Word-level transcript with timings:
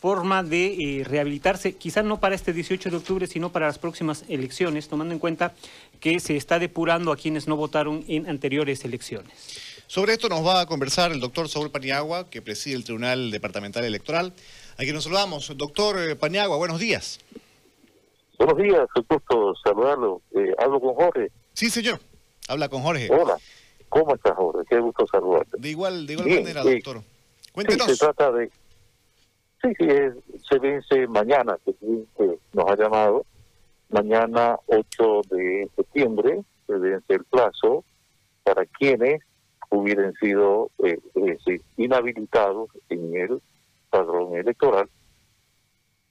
forma 0.00 0.42
de 0.42 1.00
eh, 1.00 1.04
rehabilitarse, 1.04 1.76
quizás 1.76 2.04
no 2.04 2.20
para 2.20 2.34
este 2.34 2.54
18 2.54 2.88
de 2.90 2.96
octubre, 2.96 3.26
sino 3.26 3.52
para 3.52 3.66
las 3.66 3.78
próximas 3.78 4.24
elecciones, 4.28 4.88
tomando 4.88 5.12
en 5.12 5.20
cuenta 5.20 5.52
que 6.00 6.18
se 6.20 6.36
está 6.36 6.58
depurando 6.58 7.12
a 7.12 7.16
quienes 7.16 7.46
no 7.46 7.56
votaron 7.56 8.02
en 8.08 8.28
anteriores 8.28 8.82
elecciones. 8.86 9.30
Sobre 9.86 10.14
esto 10.14 10.28
nos 10.28 10.46
va 10.46 10.62
a 10.62 10.66
conversar 10.66 11.12
el 11.12 11.20
doctor 11.20 11.48
Saúl 11.48 11.70
Paniagua, 11.70 12.30
que 12.30 12.40
preside 12.40 12.76
el 12.76 12.84
Tribunal 12.84 13.30
Departamental 13.30 13.84
Electoral. 13.84 14.32
Aquí 14.78 14.92
nos 14.92 15.04
saludamos. 15.04 15.52
Doctor 15.56 15.98
eh, 15.98 16.16
Paniagua, 16.16 16.56
buenos 16.56 16.80
días. 16.80 17.20
Buenos 18.38 18.56
días, 18.56 18.88
un 18.96 19.06
gusto 19.06 19.54
saludarlo. 19.62 20.22
Eh, 20.30 20.54
hablo 20.56 20.80
con 20.80 20.94
Jorge. 20.94 21.30
Sí, 21.52 21.68
señor. 21.68 22.00
Habla 22.48 22.70
con 22.70 22.80
Jorge. 22.82 23.10
Hola. 23.12 23.36
¿Cómo 23.90 24.14
estás, 24.14 24.34
Jorge? 24.34 24.64
Qué 24.70 24.78
gusto 24.78 25.06
saludarte. 25.06 25.58
De 25.58 25.68
igual, 25.68 26.06
de 26.06 26.14
igual 26.14 26.28
manera, 26.30 26.62
doctor. 26.62 27.02
Cuéntenos. 27.52 27.86
se 27.88 27.96
trata 27.96 28.32
de... 28.32 28.50
Sí, 29.62 29.68
sí, 29.78 29.86
se 30.48 30.58
vence 30.58 31.06
mañana, 31.06 31.58
que, 31.64 31.74
nos 32.52 32.70
ha 32.70 32.76
llamado. 32.76 33.24
Mañana 33.90 34.56
8 34.66 35.20
de 35.30 35.68
septiembre 35.74 36.42
se 36.66 36.74
vence 36.74 37.14
el 37.14 37.24
plazo 37.24 37.84
para 38.44 38.64
quienes 38.64 39.22
hubieran 39.70 40.14
sido 40.14 40.70
eh, 40.84 40.98
eh, 41.14 41.60
inhabilitados 41.76 42.70
en 42.88 43.14
el 43.16 43.42
padrón 43.90 44.36
electoral 44.36 44.88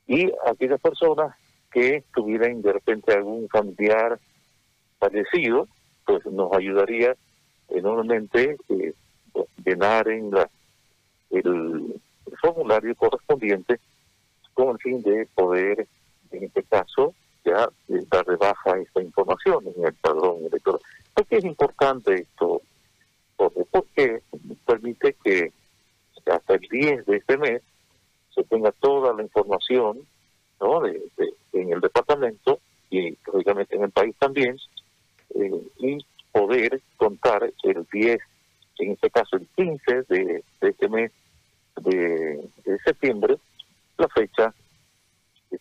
y 0.10 0.32
aquellas 0.48 0.82
personas 0.82 1.36
que 1.72 2.04
tuvieran 2.16 2.64
de 2.64 2.74
repente 2.74 3.14
algún 3.14 3.48
familiar 3.48 4.20
fallecido, 4.98 5.68
pues 6.04 6.26
nos 6.26 6.52
ayudaría 6.52 7.16
enormemente 7.70 8.58
eh, 8.70 8.94
llenar 9.64 10.10
en 10.10 10.32
la, 10.32 10.50
el, 11.30 12.02
formulario 12.38 12.96
correspondiente 12.96 13.80
con 14.54 14.70
el 14.72 14.78
fin 14.80 15.02
de 15.02 15.28
poder, 15.36 15.88
en 16.32 16.44
este 16.44 16.64
caso, 16.64 17.14
ya 17.46 17.70
dar 18.10 18.26
de 18.26 18.36
baja 18.36 18.78
esta 18.80 19.02
información 19.02 19.64
en 19.76 19.86
el 19.86 19.94
padrón 19.94 20.46
electoral. 20.46 20.82
¿Por 21.14 21.26
qué 21.26 21.38
es 21.38 21.46
importante 21.46 22.14
esto? 22.16 22.62
Porque 23.36 24.22
permite 24.66 25.16
que 25.24 25.52
hasta 26.26 26.56
el 26.56 26.62
10 26.70 27.06
de 27.06 27.18
este 27.18 27.38
mes 27.38 27.62
se 28.34 28.44
tenga 28.44 28.72
toda 28.72 29.14
la 29.14 29.24
información 29.24 30.00
¿no? 30.60 30.82
de, 30.82 31.02
en 31.54 31.74
el 31.74 31.82
departamento 31.82 32.60
y 32.90 33.18
lógicamente 33.26 33.76
en 33.76 33.84
el 33.84 33.92
país 33.92 34.16
también 34.18 34.58
eh, 35.36 35.52
y 35.78 35.98
poder 36.32 36.82
contar 36.98 37.52
el 37.64 37.88
10, 37.92 38.20
en 38.80 38.92
este 38.92 39.10
caso 39.10 39.38
el 39.38 39.48
15 39.56 40.04
de, 40.04 40.44
este 40.62 40.90
mes 40.90 41.12
de, 41.80 42.50
septiembre, 42.84 43.38
la 43.98 44.08
fecha 44.10 44.54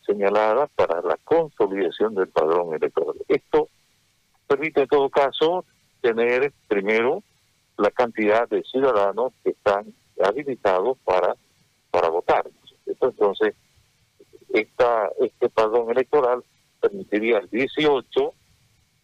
señalada 0.06 0.66
para 0.66 1.00
la 1.02 1.16
consolidación 1.24 2.14
del 2.14 2.28
padrón 2.28 2.74
electoral. 2.74 3.16
Esto 3.26 3.68
permite 4.46 4.82
en 4.82 4.88
todo 4.88 5.08
caso 5.08 5.64
tener 6.00 6.52
primero 6.68 7.22
la 7.76 7.90
cantidad 7.90 8.48
de 8.48 8.62
ciudadanos 8.64 9.32
que 9.42 9.50
están 9.50 9.92
habilitados 10.22 10.98
para, 11.04 11.34
para 11.90 12.08
votar. 12.08 12.46
Entonces, 12.86 13.54
esta, 14.50 15.10
este 15.20 15.48
padrón 15.48 15.90
electoral 15.90 16.42
permitiría 16.80 17.38
el 17.38 17.48
18 17.50 18.32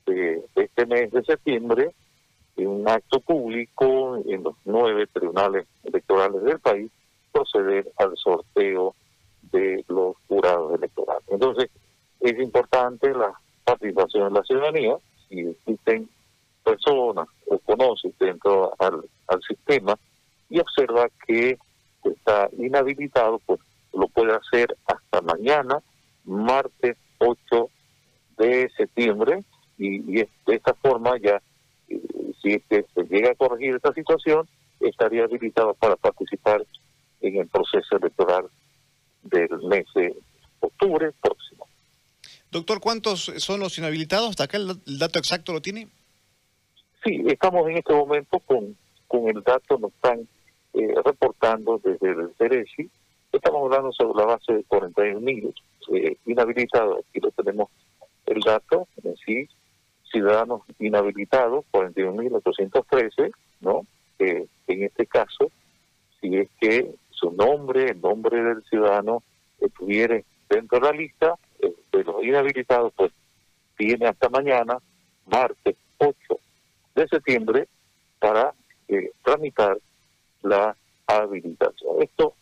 de, 0.06 0.45
este 0.55 0.87
mes 0.87 1.11
de 1.12 1.25
septiembre 1.25 1.95
en 2.56 2.69
un 2.69 2.89
acto 2.89 3.21
público 3.21 4.17
en 4.27 4.43
los 4.45 4.55
nueve 4.65 5.06
tribunales 5.12 5.67
electorales 5.83 6.43
del 6.43 6.61
país 6.61 6.91
proceder 7.35 7.91
al 7.97 8.17
sorteo 8.17 8.95
de 9.51 9.85
los 9.89 10.17
jurados 10.29 10.75
electorales. 10.75 11.25
Entonces, 11.29 11.69
es 12.21 12.39
importante 12.39 13.13
la 13.13 13.35
participación 13.65 14.33
de 14.33 14.39
la 14.39 14.45
ciudadanía, 14.45 14.97
si 15.29 15.41
existen 15.41 16.09
personas 16.62 17.27
o 17.47 17.59
conoce 17.59 18.15
dentro 18.19 18.73
al, 18.78 19.03
sistema 19.49 19.99
y 20.49 20.61
observa 20.61 21.09
que 21.27 21.59
está 22.05 22.49
inhabilitado, 22.56 23.41
pues 23.44 23.59
lo 23.93 24.06
puede 24.09 24.33
hacer 24.33 24.77
hasta 24.87 25.21
mañana, 25.23 25.83
martes 26.25 26.97
8 27.19 27.69
de 28.39 28.71
septiembre, 28.77 29.44
y, 29.77 29.99
de 29.99 30.28
esta 30.47 30.73
forma 30.75 31.19
ya, 31.19 31.43
eh, 31.89 32.00
si 32.41 32.55
es 32.55 32.62
que 32.69 32.84
se 32.94 33.03
llega 33.05 33.33
a 33.33 33.34
corregir 33.34 33.75
esta 33.75 33.93
situación, 33.93 34.47
estaría 34.81 35.25
habilitado 35.25 35.75
para 35.75 35.97
participar 35.97 36.65
en 37.25 37.37
el 37.37 37.49
proceso 37.49 37.97
electoral 37.97 38.47
del 39.23 39.49
mes 39.69 39.87
de 39.95 40.15
octubre 40.61 41.12
próximo. 41.21 41.67
Doctor, 42.51 42.81
¿cuántos 42.81 43.33
son 43.39 43.61
los 43.61 43.79
inhabilitados? 43.79 44.31
¿Hasta 44.31 44.45
acá 44.45 44.59
el, 44.59 44.81
dato 44.99 45.19
exacto 45.19 45.53
lo 45.53 45.61
tiene? 45.61 45.89
Sí, 47.03 47.23
estamos 47.27 47.69
en 47.69 47.79
este 47.79 47.93
momento 47.93 48.39
con, 48.41 48.77
con 49.09 49.29
el 49.29 49.43
dato, 49.43 49.79
nos 49.79 49.93
están 49.93 50.29
eh, 50.75 50.95
reportando 51.05 51.81
desde 51.83 52.11
el 52.11 52.35
CERESI, 52.39 52.91
Estamos 53.35 53.65
hablando 53.65 53.91
sobre 53.93 54.17
la 54.17 54.27
base 54.27 54.53
de 54.53 54.65
41.000 54.67 55.53
eh, 55.93 56.17
inhabilitados. 56.25 57.01
Aquí 57.01 57.19
lo 57.19 57.33
tenemos 57.33 57.69
el 58.27 58.41
dato 58.41 58.87
en 59.03 59.17
sí, 59.17 59.49
ciudadanos 60.11 60.62
inhabilitados, 60.79 61.65
41.813, 61.73 63.33
¿no? 63.61 63.85
en 64.21 64.49
este 64.67 65.06
caso, 65.06 65.51
si 66.21 66.37
es 66.37 66.49
que 66.61 66.95
su 67.25 67.33
nombre, 67.33 67.91
el 67.91 68.01
nombre 68.01 68.43
del 68.43 68.62
ciudadano 68.65 69.23
estuviera 69.59 70.21
dentro 70.49 70.79
de 70.79 70.87
la 70.87 70.93
lista 70.93 71.35
eh, 71.59 71.73
de 71.91 72.05
los 72.05 72.23
inhabilitados, 72.23 72.93
pues 72.95 73.12
tiene 73.79 74.07
hasta 74.07 74.29
mañana, 74.29 74.77
martes 75.27 75.75
8 75.97 76.17
de 76.95 77.09
septiembre, 77.09 77.69
para 78.19 78.53
eh, 78.89 79.12
tramitar 79.23 79.79
la 80.43 80.77
habilitación. 81.07 82.03
Esto 82.03 82.35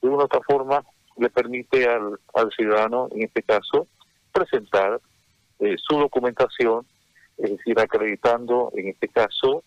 de 0.00 0.08
una 0.08 0.24
otra 0.24 0.40
forma 0.46 0.84
le 1.16 1.28
permite 1.28 1.88
al, 1.88 2.18
al 2.34 2.52
ciudadano, 2.52 3.08
en 3.10 3.22
este 3.22 3.42
caso, 3.42 3.88
presentar 4.32 5.00
eh, 5.58 5.74
su 5.76 5.98
documentación, 5.98 6.86
es 7.36 7.50
decir, 7.50 7.80
acreditando, 7.80 8.70
en 8.76 8.88
este 8.88 9.08
caso, 9.08 9.64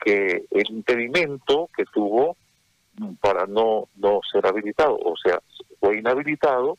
que 0.00 0.46
el 0.50 0.70
impedimento 0.70 1.70
que 1.76 1.84
tuvo 1.84 2.36
para 3.20 3.46
no, 3.46 3.88
no 3.96 4.20
ser 4.30 4.46
habilitado, 4.46 4.96
o 4.96 5.16
sea, 5.16 5.40
fue 5.78 5.98
inhabilitado 5.98 6.78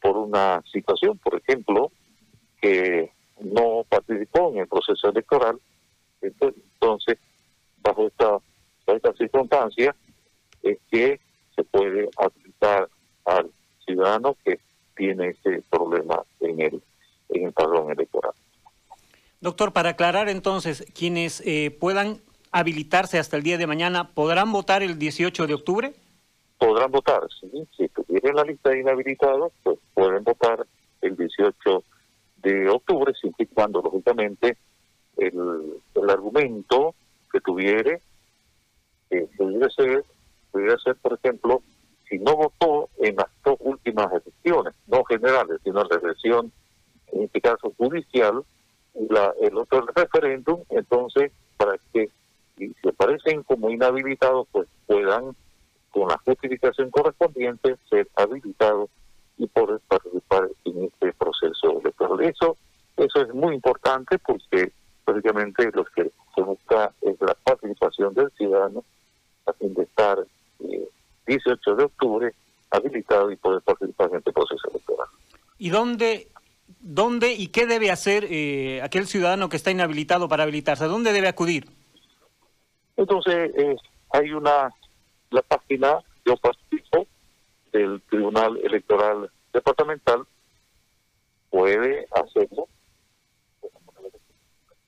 por 0.00 0.16
una 0.16 0.62
situación, 0.70 1.18
por 1.18 1.34
ejemplo, 1.36 1.90
que 2.60 3.10
no 3.40 3.84
participó 3.88 4.50
en 4.50 4.58
el 4.58 4.68
proceso 4.68 5.08
electoral, 5.08 5.58
entonces, 6.22 7.18
bajo 7.82 8.06
esta, 8.06 8.30
bajo 8.30 8.96
esta 8.96 9.12
circunstancia, 9.14 9.94
es 10.62 10.78
que 10.90 11.20
se 11.54 11.64
puede 11.64 12.08
aplicar 12.16 12.88
al 13.24 13.50
ciudadano 13.84 14.36
que 14.44 14.60
tiene 14.96 15.28
ese 15.28 15.62
problema 15.70 16.22
en 16.40 16.60
el, 16.60 16.82
en 17.30 17.46
el 17.46 17.52
padrón 17.52 17.90
electoral. 17.90 18.32
Doctor, 19.40 19.72
para 19.72 19.90
aclarar 19.90 20.28
entonces, 20.28 20.84
quienes 20.94 21.42
eh, 21.46 21.70
puedan 21.70 22.22
habilitarse 22.58 23.18
hasta 23.18 23.36
el 23.36 23.42
día 23.42 23.58
de 23.58 23.66
mañana, 23.66 24.14
¿podrán 24.14 24.50
votar 24.50 24.82
el 24.82 24.98
18 24.98 25.46
de 25.46 25.54
octubre? 25.54 25.92
Podrán 26.58 26.90
votar, 26.90 27.20
sí. 27.38 27.68
Si 27.76 27.84
estuvieran 27.84 28.34
la 28.34 28.44
lista 28.44 28.70
de 28.70 28.80
inhabilitados, 28.80 29.52
pues 29.62 29.78
pueden 29.92 30.24
votar 30.24 30.66
el 31.02 31.16
18 31.16 31.84
de 32.38 32.70
octubre, 32.70 33.12
siempre 33.20 33.44
y 33.44 33.54
cuando, 33.54 33.82
lógicamente, 33.82 34.56
el, 35.18 35.74
el 35.94 36.10
argumento 36.10 36.94
que 37.30 37.40
tuviere 37.40 38.00
eh, 39.10 39.28
debe 39.38 39.70
ser 39.70 40.04
pudiera 40.50 40.78
ser, 40.78 40.96
por 40.96 41.12
ejemplo, 41.12 41.60
si 42.08 42.18
no 42.18 42.36
votó 42.36 42.88
en 43.02 43.16
las 43.16 43.26
dos 43.44 43.58
últimas 43.60 44.10
elecciones, 44.12 44.72
no 44.86 45.04
generales, 45.04 45.60
sino 45.62 45.82
en 45.82 45.88
la 45.90 45.96
elección, 45.96 46.52
en 47.12 47.24
este 47.24 47.42
caso 47.42 47.74
judicial, 47.76 48.42
la, 49.10 49.34
el 49.42 49.58
otro 49.58 49.86
referéndum, 49.94 50.62
entonces, 50.70 51.32
para 51.58 51.76
que 51.92 52.08
si 52.56 52.88
aparecen 52.88 53.42
como 53.42 53.70
inhabilitados, 53.70 54.46
pues 54.50 54.68
puedan, 54.86 55.36
con 55.90 56.08
la 56.08 56.18
justificación 56.24 56.90
correspondiente, 56.90 57.76
ser 57.88 58.08
habilitados 58.16 58.90
y 59.38 59.46
poder 59.46 59.80
participar 59.88 60.48
en 60.64 60.84
este 60.84 61.12
proceso 61.12 61.80
electoral. 61.80 62.20
Eso, 62.22 62.56
eso 62.96 63.22
es 63.22 63.34
muy 63.34 63.54
importante 63.54 64.18
porque 64.18 64.72
prácticamente 65.04 65.70
lo 65.72 65.84
que 65.84 66.10
se 66.34 66.42
busca 66.42 66.92
es 67.02 67.20
la 67.20 67.34
participación 67.34 68.14
del 68.14 68.30
ciudadano 68.32 68.84
a 69.46 69.52
fin 69.52 69.74
de 69.74 69.82
estar 69.84 70.18
18 71.26 71.74
de 71.76 71.84
octubre 71.84 72.34
habilitado 72.70 73.30
y 73.30 73.36
poder 73.36 73.62
participar 73.62 74.10
en 74.10 74.16
este 74.16 74.32
proceso 74.32 74.68
electoral. 74.70 75.08
¿Y 75.58 75.70
dónde, 75.70 76.28
dónde 76.80 77.32
y 77.32 77.48
qué 77.48 77.66
debe 77.66 77.90
hacer 77.90 78.26
eh, 78.28 78.80
aquel 78.82 79.06
ciudadano 79.06 79.48
que 79.48 79.56
está 79.56 79.70
inhabilitado 79.70 80.28
para 80.28 80.42
habilitarse? 80.42 80.84
¿A 80.84 80.88
dónde 80.88 81.12
debe 81.12 81.28
acudir? 81.28 81.66
Entonces, 82.96 83.52
eh, 83.56 83.76
hay 84.10 84.32
una, 84.32 84.70
la 85.30 85.42
página 85.42 85.98
Yo 86.24 86.36
Participo 86.36 87.06
el 87.72 88.00
Tribunal 88.08 88.58
Electoral 88.62 89.30
Departamental 89.52 90.26
puede 91.50 92.06
hacerlo, 92.10 92.68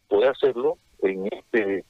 puede 0.09 0.29
hacerlo 0.29 0.79
en 1.03 1.27
este 1.27 1.85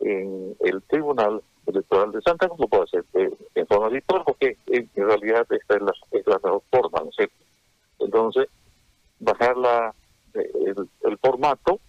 en 0.00 0.56
el 0.60 0.82
Tribunal 0.82 1.42
Electoral 1.66 2.12
de 2.12 2.22
Santa 2.22 2.46
Cruz, 2.48 2.60
lo 2.60 2.68
puede 2.68 2.84
hacer 2.84 3.04
eh, 3.14 3.30
en 3.54 3.66
forma 3.66 3.88
virtual, 3.88 4.22
porque 4.24 4.56
en, 4.66 4.88
realidad 4.94 5.46
esta 5.50 5.74
es 5.76 5.82
la, 5.82 5.92
es 6.12 6.26
la 6.26 6.38
mejor 6.42 6.62
forma, 6.70 7.00
¿no 7.00 7.08
es 7.10 7.16
cierto? 7.16 7.34
Entonces, 7.98 8.48
bajar 9.18 9.56
la, 9.56 9.94
el, 10.34 11.18
formato, 11.18 11.80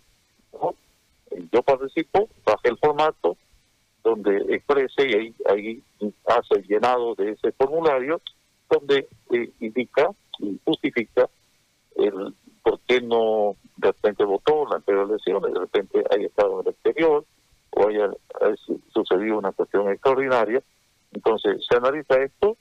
yo 1.52 1.62
participo, 1.64 2.30
baje 2.46 2.70
el 2.70 2.78
formato, 2.78 3.38
donde 4.08 4.38
exprese 4.56 5.06
y 5.06 5.14
ahí, 5.14 5.36
ahí 5.50 5.84
hace 6.28 6.56
el 6.56 6.68
llenado 6.68 7.14
de 7.16 7.32
ese 7.32 7.52
formulario, 7.52 8.22
donde 8.70 9.08
eh, 9.32 9.50
indica 9.60 10.10
y 10.40 10.58
justifica 10.64 11.30
el 11.98 12.34
por 12.64 12.80
qué 12.88 13.02
no 13.02 13.56
de 13.76 13.88
repente 13.88 14.24
votó 14.24 14.66
la 14.66 14.78
anterior 14.78 15.10
elección, 15.10 15.42
de 15.42 15.60
repente 15.60 16.04
haya 16.10 16.26
estado 16.26 16.62
en 16.62 16.68
el 16.68 16.74
exterior 16.74 17.26
o 17.72 17.88
haya, 17.88 18.10
sucedido 18.94 19.38
una 19.38 19.52
cuestión 19.52 19.90
extraordinaria. 19.90 20.62
Entonces 21.14 21.66
se 21.70 21.78
analiza 21.78 22.22
esto 22.22 22.58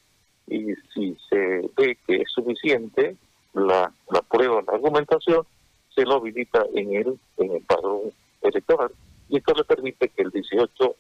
y 0.49 0.75
si 0.95 1.17
se 1.29 1.71
ve 1.77 1.97
que 2.07 2.17
es 2.23 2.31
suficiente 2.31 3.17
la, 3.55 3.93
la 4.11 4.23
prueba, 4.23 4.63
la 4.67 4.75
argumentación, 4.75 5.45
se 5.95 6.03
lo 6.03 6.15
habilita 6.15 6.65
en 6.75 6.95
el, 6.95 7.19
en 7.39 7.53
el 7.53 7.63
padrón 7.63 8.13
electoral 8.43 8.91
y 9.29 9.39
esto 9.39 9.55
le 9.55 9.65
permite 9.65 10.09
que 10.09 10.23
el 10.23 10.31
18 10.31 10.95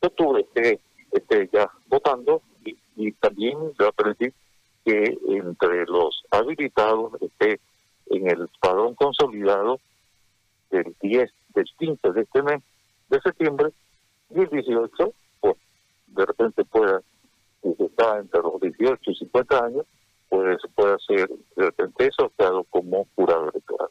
de 0.00 0.08
octubre 0.08 0.42
esté, 0.42 0.80
esté 1.12 1.48
ya 1.52 1.70
votando 1.88 2.42
y, 2.64 2.76
y 2.96 3.12
también 3.12 3.58
le 3.78 3.84
va 3.84 3.88
a 3.88 3.92
permitir 3.92 4.32
que 4.84 5.18
entre 5.28 5.84
los 5.86 6.24
habilitados 6.30 7.12
esté 7.20 7.60
en 8.06 8.30
el 8.30 8.48
padrón 8.60 8.94
consolidado 8.94 9.80
del 10.70 10.94
10, 11.00 11.30
del 11.54 11.64
15 11.78 12.12
de 12.12 12.20
este 12.22 12.42
mes 12.42 12.62
de 13.08 13.20
septiembre 13.20 13.70
y 14.30 14.40
el 14.40 14.48
18, 14.48 15.12
pues 15.40 15.56
de 16.06 16.26
repente 16.26 16.64
pueda, 16.64 17.02
si 17.62 17.84
está 17.84 18.18
entre 18.18 18.42
los 18.42 18.60
18 18.60 19.10
y 19.10 19.14
50 19.14 19.64
años, 19.64 19.86
pues 20.28 20.58
puede 20.74 20.94
hacer 20.94 21.28
de 21.56 21.64
repente 21.64 22.08
asociado 22.08 22.64
como 22.70 23.06
jurado 23.14 23.50
electoral. 23.50 23.88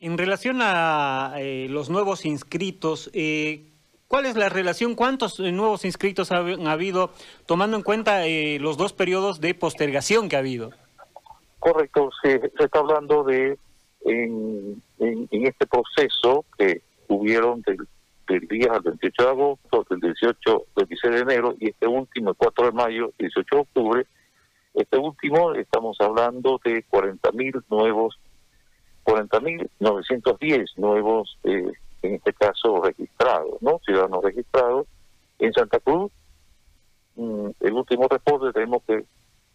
En 0.00 0.18
relación 0.18 0.58
a 0.60 1.34
eh, 1.38 1.68
los 1.70 1.88
nuevos 1.88 2.26
inscritos, 2.26 3.10
eh, 3.14 3.64
¿cuál 4.08 4.26
es 4.26 4.36
la 4.36 4.48
relación? 4.48 4.94
¿Cuántos 4.94 5.40
eh, 5.40 5.52
nuevos 5.52 5.84
inscritos 5.84 6.32
ha, 6.32 6.38
habido, 6.38 7.10
tomando 7.46 7.76
en 7.76 7.82
cuenta 7.82 8.22
los 8.60 8.76
dos 8.76 8.92
periodos 8.92 9.40
de 9.40 9.54
postergación 9.54 10.28
que 10.28 10.36
ha 10.36 10.40
habido? 10.40 10.70
Correcto, 11.58 12.10
se, 12.22 12.40
está 12.58 12.78
hablando 12.78 13.24
de, 13.24 13.58
en, 14.04 14.82
en, 14.98 15.46
este 15.46 15.66
proceso 15.66 16.44
que 16.56 16.82
tuvieron 17.08 17.62
del, 17.62 17.78
del 18.28 18.46
día 18.48 18.72
al 18.72 18.82
28 18.82 19.22
de 19.22 19.28
agosto, 19.28 19.86
del 19.90 20.00
18, 20.00 20.64
26 20.76 21.14
de 21.14 21.20
enero 21.20 21.54
y 21.58 21.70
este 21.70 21.86
último, 21.86 22.30
el 22.30 22.36
4 22.36 22.66
de 22.66 22.72
mayo, 22.72 23.12
18 23.18 23.54
de 23.54 23.60
octubre, 23.60 24.06
este 24.74 24.98
último 24.98 25.54
estamos 25.54 25.96
hablando 26.00 26.60
de 26.64 26.84
40.000 26.88 27.64
nuevos 27.70 28.18
40.910 29.06 30.76
nuevos, 30.76 31.38
eh, 31.44 31.72
en 32.06 32.14
este 32.14 32.32
caso 32.32 32.82
registrados, 32.82 33.60
¿no? 33.60 33.80
Ciudadanos 33.84 34.24
registrados. 34.24 34.86
En 35.38 35.52
Santa 35.52 35.78
Cruz, 35.80 36.10
mm, 37.16 37.48
el 37.60 37.72
último 37.72 38.08
reporte 38.08 38.52
tenemos 38.52 38.82
que 38.84 39.04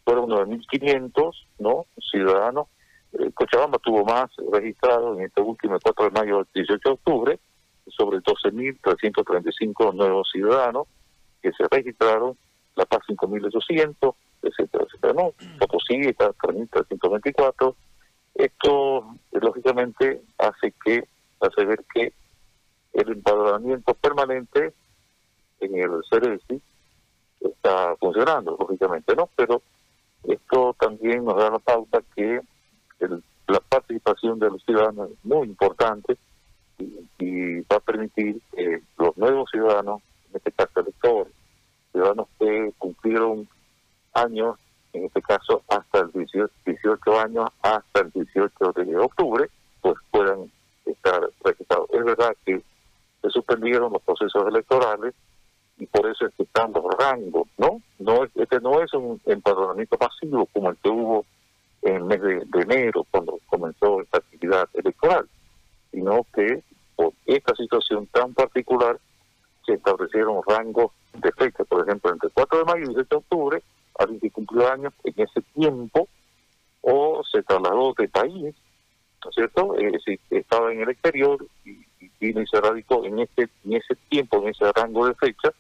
fueron 0.04 0.30
9.500, 0.30 1.48
¿no? 1.60 1.86
Ciudadanos. 2.12 2.68
Eh, 3.14 3.32
Cochabamba 3.34 3.78
tuvo 3.80 4.06
más 4.06 4.30
registrados 4.52 5.18
en 5.18 5.26
este 5.26 5.42
último 5.42 5.78
4 5.82 6.06
de 6.06 6.12
mayo 6.12 6.40
al 6.40 6.48
18 6.54 6.80
de 6.84 6.94
octubre, 6.94 7.40
sobre 7.88 8.20
12.335 8.20 9.94
nuevos 9.94 10.30
ciudadanos 10.32 10.88
que 11.42 11.52
se 11.54 11.66
registraron, 11.70 12.38
La 12.76 12.86
Paz 12.86 13.02
5.800, 13.08 14.16
etcétera, 14.44 14.86
etcétera, 14.88 15.14
¿no? 15.14 15.34
Potosí 15.60 15.96
está 16.02 16.32
3.324, 16.34 17.76
esto, 18.36 19.16
lógicamente, 19.32 20.22
hace 20.38 20.74
que 20.84 21.04
hace 21.42 21.66
ver 21.66 21.84
que 21.94 22.14
el 22.94 23.10
empadronamiento 23.12 23.94
permanente 23.94 24.74
en 25.60 25.76
el 25.76 26.04
CERESI 26.10 26.62
está 27.40 27.96
funcionando, 27.98 28.58
lógicamente, 28.60 29.16
¿no? 29.16 29.30
Pero 29.36 29.62
esto 30.24 30.76
también 30.80 31.26
nos 31.26 31.38
da 31.38 31.50
la 31.50 31.60
pauta 31.60 32.02
que 32.16 32.42
la 33.48 33.60
participación 33.60 34.40
de 34.40 34.50
los 34.50 34.64
ciudadanos 34.64 35.12
es 35.12 35.26
muy 35.26 35.48
importante 35.48 36.18
y, 36.78 37.62
va 37.62 37.78
a 37.78 37.80
permitir 37.80 38.42
que 38.52 38.82
los 38.98 39.16
nuevos 39.18 39.50
ciudadanos, 39.52 40.02
en 40.30 40.38
este 40.38 40.52
caso 40.52 40.80
electores, 40.80 41.34
ciudadanos 41.92 42.28
que 42.40 42.74
cumplieron 42.78 43.48
años 44.14 44.58
en 44.94 45.06
este 45.06 45.22
caso 45.22 45.64
hasta 45.70 46.00
el 46.00 46.12
18, 46.12 46.52
18 46.66 47.20
años, 47.20 47.50
hasta 47.62 48.02
el 48.02 48.12
18 48.12 48.74
de 48.74 48.98
octubre, 48.98 49.50
pues 49.82 49.96
puedan 50.12 50.52
estar 50.86 51.22
registrados. 51.44 51.90
Es 51.92 52.04
verdad 52.04 52.36
que 52.46 52.62
se 53.22 53.30
suspendieron 53.30 53.94
los 53.94 54.02
procesos 54.02 54.48
electorales 54.48 55.14
y 55.78 55.86
por 55.88 56.08
eso 56.08 56.28
es 56.28 56.34
que 56.36 56.46
rangos, 57.00 57.48
¿no? 57.58 57.82
no 58.00 58.24
Este 58.36 58.60
no 58.60 58.82
es 58.82 58.94
un 58.94 59.20
empadronamiento 59.26 59.98
pasivo 59.98 60.46
como 60.54 60.70
el 60.70 60.78
que 60.78 60.90
hubo 60.90 61.26
en 61.82 61.96
el 61.96 62.04
mes 62.04 62.22
de, 62.22 62.62
enero, 62.62 63.06
cuando 63.10 63.40
comenzó 63.48 64.02
esta 64.02 64.20
actividad 64.20 64.70
electoral, 64.74 65.28
sino 65.92 66.26
que 66.34 66.62
por 66.96 67.14
esta 67.26 67.56
situación 67.56 68.06
tan 68.08 68.34
particular 68.34 69.00
se 69.66 69.74
establecieron 69.74 70.42
rangos 70.48 70.92
de 71.14 71.32
fecha, 71.32 71.64
por 71.64 71.88
ejemplo, 71.88 72.12
entre 72.12 72.28
el 72.28 72.34
4 72.34 72.60
de 72.60 72.66
mayo 72.66 72.80
y 72.80 72.90
el 72.90 72.96
18 72.96 73.10
de 73.10 73.16
octubre, 73.18 73.64
alguien 73.98 74.20
que 74.20 74.32
cumplió 74.32 74.72
años 74.72 74.94
en 75.04 75.14
ese 75.18 75.42
tiempo 75.54 76.08
o 76.82 77.24
se 77.24 77.42
trasladó 77.44 77.94
de 77.98 78.08
país, 78.08 78.56
¿no 79.24 79.30
es 79.30 79.36
cierto? 79.36 79.78
Eh, 79.78 80.00
si 80.06 80.20
estaba 80.30 80.72
en 80.72 80.82
el 80.82 80.90
exterior 80.90 81.46
y, 81.66 81.86
vino 82.20 82.42
y 82.42 82.48
se 82.48 82.60
radicó 82.60 83.06
en 83.06 83.20
este 83.20 83.50
en 83.66 83.74
ese 83.74 83.96
tiempo, 84.10 84.42
en 84.42 84.50
ese 84.50 84.72
rango 84.74 85.08
de 85.08 85.16
fecha, 85.16 85.52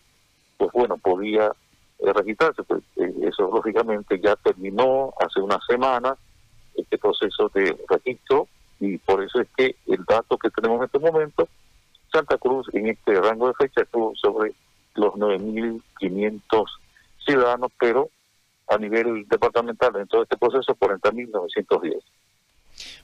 pues 0.57 0.71
bueno, 0.71 0.97
podía 0.97 1.51
eh, 1.99 2.13
registrarse. 2.13 2.63
Pues, 2.63 2.83
eh, 2.97 3.13
eso 3.23 3.49
lógicamente 3.53 4.19
ya 4.19 4.35
terminó 4.37 5.13
hace 5.19 5.39
una 5.39 5.59
semana 5.67 6.15
este 6.75 6.97
proceso 6.97 7.49
de 7.49 7.77
registro 7.89 8.47
y 8.79 8.97
por 8.97 9.23
eso 9.23 9.41
es 9.41 9.47
que 9.55 9.75
el 9.87 10.03
dato 10.05 10.37
que 10.37 10.49
tenemos 10.49 10.79
en 10.79 10.85
este 10.85 10.99
momento, 10.99 11.47
Santa 12.11 12.37
Cruz 12.37 12.67
en 12.73 12.87
este 12.87 13.19
rango 13.19 13.47
de 13.47 13.53
fecha 13.53 13.81
estuvo 13.81 14.13
sobre 14.15 14.53
los 14.95 15.13
9.500 15.13 16.65
ciudadanos, 17.25 17.71
pero 17.79 18.09
a 18.67 18.77
nivel 18.77 19.27
departamental 19.27 19.95
en 19.97 20.07
todo 20.07 20.23
este 20.23 20.37
proceso 20.37 20.75
40.910. 20.75 22.01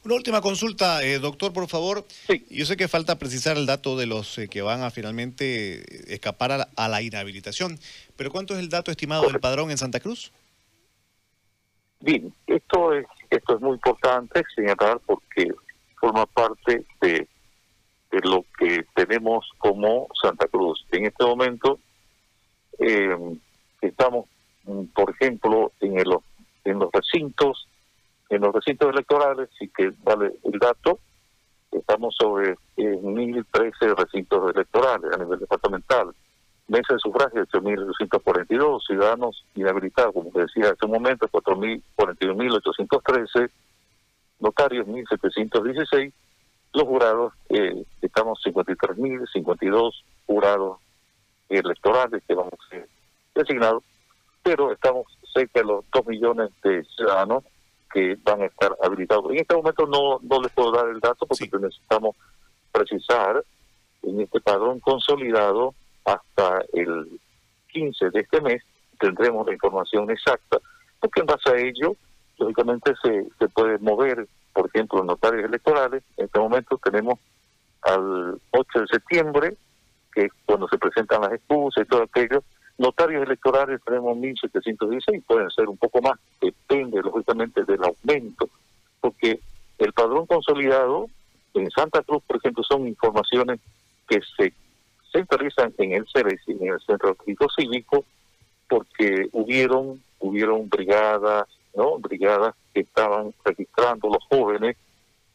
Una 0.04 0.16
última 0.16 0.42
consulta, 0.42 1.04
eh, 1.04 1.20
doctor, 1.20 1.54
por 1.54 1.68
favor. 1.68 2.06
Yo 2.50 2.66
sé 2.66 2.78
que 2.78 2.88
falta 2.88 3.18
precisar 3.18 3.58
el 3.58 3.66
dato 3.66 3.98
de 3.98 4.06
los 4.06 4.38
eh, 4.38 4.48
que 4.48 4.62
van 4.62 4.84
a 4.84 4.92
finalmente 4.92 6.14
escapar 6.14 6.52
a 6.76 6.88
la, 6.88 7.02
inhabilitación, 7.02 7.80
pero 8.16 8.32
¿cuánto 8.32 8.54
es 8.54 8.60
el 8.60 8.70
dato 8.70 8.92
estimado 8.92 9.28
del 9.28 9.40
padrón 9.40 9.72
en 9.72 9.78
Santa 9.78 10.00
Cruz? 10.00 10.32
Bien, 12.00 12.34
esto 12.46 12.94
es, 12.94 13.06
esto 13.30 13.56
es 13.56 13.62
muy 13.62 13.74
importante 13.74 14.44
señalar 14.56 15.00
porque 15.06 15.52
forma 16.00 16.26
parte 16.26 16.86
de, 17.02 17.28
de 18.12 18.20
lo 18.24 18.46
que 18.58 18.86
tenemos 18.96 19.50
como 19.58 20.08
Santa 20.22 20.48
Cruz. 20.48 20.86
En 20.92 21.06
este 21.06 21.24
momento 21.24 21.80
eh, 22.80 23.16
estamos 23.82 24.26
por 24.94 25.12
ejemplo, 25.12 25.72
en, 25.80 25.98
el, 26.00 26.14
en 26.66 26.80
los 26.80 26.92
recintos, 26.92 27.68
en 28.30 28.42
los 28.42 28.54
recintos 28.54 28.92
electorales, 28.92 29.50
sí 29.58 29.72
que 29.76 29.92
vale 30.04 30.34
el 30.44 30.60
dato, 30.60 31.00
estamos 31.72 32.16
sobre 32.16 32.52
eh, 32.78 33.00
1.013 33.02 33.96
recintos 33.96 34.54
electorales 34.54 35.12
a 35.14 35.18
nivel 35.18 35.40
departamental. 35.40 36.14
Mesa 36.68 36.94
de 36.94 37.00
sufragio, 37.00 37.48
8.242, 37.48 38.86
ciudadanos 38.86 39.44
inhabilitados, 39.56 40.14
como 40.14 40.30
decía 40.32 40.72
hace 40.72 40.86
un 40.86 40.92
momento, 40.92 41.28
4.041.813, 41.30 43.50
notarios, 44.42 44.86
1.716, 44.86 46.12
los 46.74 46.84
jurados, 46.84 47.34
eh, 47.50 47.86
estamos 48.02 48.40
53.052 48.44 50.04
jurados 50.26 50.80
electorales 51.48 52.22
que 52.28 52.36
vamos 52.36 52.54
a 52.54 52.68
ser 52.70 52.90
designados 53.34 53.84
pero 54.48 54.72
estamos 54.72 55.06
cerca 55.34 55.60
de 55.60 55.66
los 55.66 55.84
dos 55.92 56.08
millones 56.08 56.50
de 56.64 56.82
ciudadanos 56.96 57.44
que 57.92 58.18
van 58.24 58.42
a 58.42 58.46
estar 58.46 58.76
habilitados. 58.82 59.32
En 59.32 59.40
este 59.40 59.56
momento 59.56 59.86
no, 59.86 60.20
no 60.22 60.42
les 60.42 60.52
puedo 60.52 60.72
dar 60.72 60.88
el 60.90 61.00
dato 61.00 61.26
porque 61.26 61.50
necesitamos 61.60 62.16
precisar 62.72 63.44
en 64.04 64.22
este 64.22 64.40
padrón 64.42 64.80
consolidado 64.80 65.74
hasta 66.06 66.64
el 66.74 67.20
15 67.68 68.10
de 68.12 68.20
este 68.22 68.42
mes 68.42 68.64
tendremos 68.98 69.46
la 69.46 69.54
información 69.54 70.10
exacta, 70.10 70.58
porque 71.00 71.22
en 71.22 71.26
base 71.28 71.50
a 71.50 71.58
ello, 71.58 71.96
lógicamente 72.38 72.94
se, 73.02 73.26
se 73.38 73.50
puede 73.50 73.78
mover, 73.80 74.28
por 74.54 74.68
ejemplo, 74.68 75.04
notarios 75.04 75.46
electorales. 75.46 76.04
En 76.18 76.26
este 76.26 76.40
momento 76.40 76.80
tenemos 76.84 77.20
al 77.84 78.40
8 78.52 78.80
de 78.82 78.88
septiembre, 78.88 79.58
que 80.14 80.26
es 80.26 80.32
cuando 80.46 80.68
se 80.68 80.78
presentan 80.78 81.22
las 81.22 81.34
excusas 81.34 81.86
y 81.86 81.88
todo 81.88 82.04
aquello. 82.04 82.44
Notarios 82.78 83.24
electorales 83.24 83.82
tenemos 83.86 84.18
1.716, 84.18 85.24
pueden 85.26 85.50
ser 85.52 85.68
un 85.68 85.78
poco 85.78 86.02
más, 86.02 86.20
lógicamente 86.86 87.64
del 87.64 87.84
aumento, 87.84 88.50
porque 89.02 89.40
el 89.78 89.94
padrón 89.94 90.26
consolidado 90.26 91.08
en 91.54 91.70
Santa 91.72 92.02
Cruz, 92.04 92.24
por 92.26 92.38
ejemplo, 92.38 92.64
son 92.64 92.88
informaciones 92.88 93.60
que 94.08 94.20
se 94.36 94.54
centralizan 95.12 95.74
en 95.78 95.94
el 95.94 96.08
CERES 96.08 96.42
en 96.48 96.68
el 96.68 96.80
Centro 96.82 97.16
Crítico 97.16 97.48
Cívico, 97.56 98.06
porque 98.70 99.30
hubieron, 99.32 100.02
hubieron 100.20 100.70
brigadas, 100.70 101.48
¿no? 101.76 101.98
Brigadas 102.00 102.56
que 102.74 102.82
estaban 102.82 103.34
registrando 103.44 104.10
los 104.10 104.24
jóvenes 104.30 104.76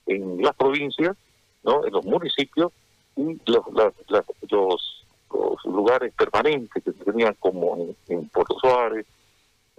en 0.06 0.42
las 0.42 0.54
provincias, 0.54 1.16
¿no? 1.62 1.84
En 1.86 1.92
los 1.92 2.04
municipios 2.04 2.72
y 3.16 3.38
los, 3.46 3.64
los, 4.50 4.98
lugares 5.64 6.12
permanentes 6.14 6.82
que 6.82 6.92
tenían 6.92 7.34
como 7.40 7.94
en, 8.08 8.28
Puerto 8.28 8.58
Suárez, 8.60 9.06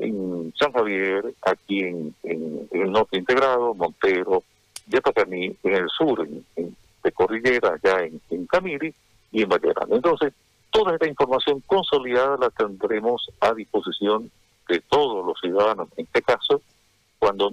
en 0.03 0.53
San 0.57 0.71
Javier, 0.71 1.33
aquí 1.41 1.79
en, 1.79 2.15
el 2.23 2.91
norte 2.91 3.17
integrado, 3.17 3.73
Montero, 3.73 4.43
Yapacaní, 4.87 5.55
en 5.63 5.73
el 5.73 5.89
sur, 5.89 6.27
en, 6.55 6.75
de 7.03 7.11
Cordillera, 7.11 7.77
allá 7.81 8.05
en, 8.29 8.45
Camiri 8.47 8.93
y 9.31 9.43
en 9.43 9.49
Vallarano. 9.49 9.95
Entonces, 9.95 10.33
toda 10.71 10.93
esta 10.93 11.07
información 11.07 11.61
consolidada 11.65 12.37
la 12.37 12.49
tendremos 12.49 13.29
a 13.39 13.53
disposición 13.53 14.31
de 14.67 14.79
todos 14.81 15.25
los 15.25 15.39
ciudadanos, 15.39 15.89
en 15.97 16.05
este 16.05 16.21
caso, 16.21 16.61
cuando 17.19 17.49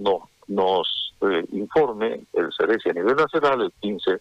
nos, 0.47 1.13
eh, 1.21 1.45
informe 1.51 2.21
el 2.33 2.49
CERESI 2.57 2.89
a 2.89 2.93
nivel 2.93 3.15
nacional 3.15 3.61
el 3.61 3.71
15 3.79 4.11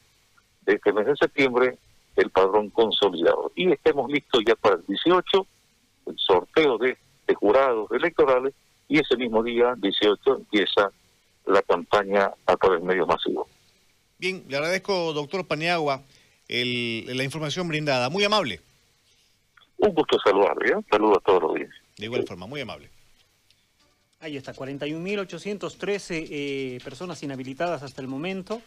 de 0.66 0.72
este 0.74 0.92
mes 0.92 1.06
de 1.06 1.16
septiembre 1.16 1.78
el 2.16 2.30
padrón 2.30 2.70
consolidado. 2.70 3.50
Y 3.54 3.72
estemos 3.72 4.10
listos 4.10 4.42
ya 4.46 4.54
para 4.54 4.76
el 4.76 4.86
18, 4.86 5.46
el 6.06 6.18
sorteo 6.18 6.78
de, 6.78 6.98
de 7.30 7.34
jurados 7.36 7.90
electorales, 7.92 8.52
y 8.88 8.98
ese 8.98 9.16
mismo 9.16 9.42
día, 9.42 9.74
18, 9.76 10.36
empieza 10.36 10.90
la 11.46 11.62
campaña 11.62 12.32
a 12.44 12.56
través 12.56 12.80
de 12.80 12.86
medios 12.86 13.06
masivos. 13.06 13.46
Bien, 14.18 14.44
le 14.48 14.56
agradezco, 14.56 15.12
doctor 15.12 15.46
Paniagua, 15.46 16.02
el, 16.48 17.16
la 17.16 17.22
información 17.22 17.68
brindada. 17.68 18.10
Muy 18.10 18.24
amable. 18.24 18.60
Un 19.78 19.94
gusto 19.94 20.18
saludarle, 20.22 20.72
¿eh? 20.72 20.84
Saludos 20.90 21.18
a 21.18 21.20
todos 21.20 21.42
los 21.42 21.54
días. 21.54 21.70
De 21.96 22.06
igual 22.06 22.26
forma, 22.26 22.46
muy 22.46 22.60
amable. 22.60 22.90
Ahí 24.18 24.36
está, 24.36 24.52
41.813 24.52 26.26
eh, 26.30 26.78
personas 26.84 27.22
inhabilitadas 27.22 27.82
hasta 27.82 28.02
el 28.02 28.08
momento. 28.08 28.60